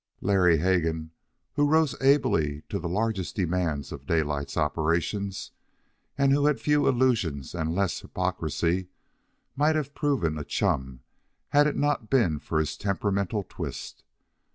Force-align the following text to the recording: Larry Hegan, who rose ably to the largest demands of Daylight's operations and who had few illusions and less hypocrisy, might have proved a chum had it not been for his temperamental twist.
Larry 0.19 0.57
Hegan, 0.57 1.11
who 1.53 1.69
rose 1.69 1.95
ably 2.01 2.63
to 2.69 2.79
the 2.79 2.89
largest 2.89 3.35
demands 3.35 3.91
of 3.91 4.07
Daylight's 4.07 4.57
operations 4.57 5.51
and 6.17 6.31
who 6.31 6.47
had 6.47 6.59
few 6.59 6.87
illusions 6.87 7.53
and 7.53 7.75
less 7.75 7.99
hypocrisy, 7.99 8.87
might 9.55 9.75
have 9.75 9.93
proved 9.93 10.23
a 10.25 10.43
chum 10.43 11.01
had 11.49 11.67
it 11.67 11.75
not 11.77 12.09
been 12.09 12.39
for 12.39 12.57
his 12.57 12.77
temperamental 12.77 13.43
twist. 13.47 14.03